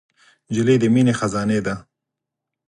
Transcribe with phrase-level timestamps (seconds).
[0.49, 1.75] نجلۍ د مینې خزانې ده.